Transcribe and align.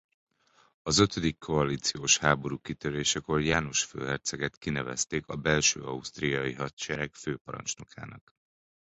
Az 0.83 0.97
ötödik 0.99 1.37
koalíciós 1.39 2.17
háború 2.17 2.59
kitörésekor 2.59 3.41
János 3.41 3.83
főherceget 3.83 4.57
kinevezték 4.57 5.27
a 5.27 5.35
belső-ausztriai 5.35 6.53
hadsereg 6.53 7.13
főparancsnokának. 7.13 8.35